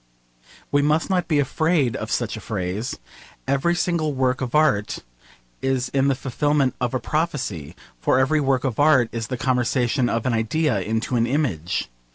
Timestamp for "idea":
10.33-10.79